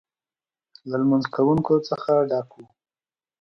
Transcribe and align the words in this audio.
له 0.89 0.95
لمونځ 1.01 1.25
کوونکو 1.35 1.73
څخه 1.89 2.11
ډک 2.29 2.49
و. 2.55 2.59